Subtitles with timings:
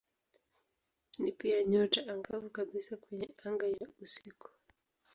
[1.19, 4.49] Ni pia nyota angavu kabisa kwenye anga ya usiku.